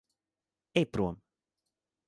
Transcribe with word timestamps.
Ej 0.79 0.85
prom. 0.93 1.15